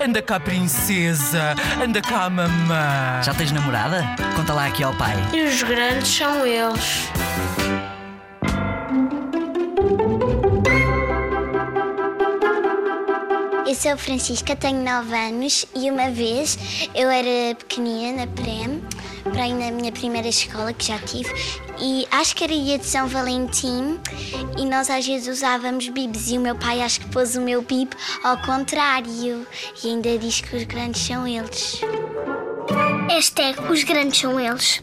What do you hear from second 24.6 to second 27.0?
nós às vezes usávamos bibs e o meu pai acho